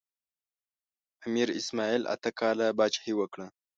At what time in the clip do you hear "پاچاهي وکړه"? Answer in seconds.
2.77-3.45